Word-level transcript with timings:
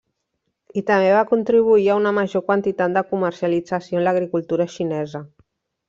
I 0.79 0.81
també 0.91 1.11
va 1.15 1.19
contribuir 1.33 1.85
a 1.89 1.97
una 2.01 2.13
major 2.19 2.45
quantitat 2.49 2.97
de 2.99 3.05
comercialització 3.13 4.01
en 4.03 4.07
l'agricultura 4.11 4.69
xinesa. 4.79 5.25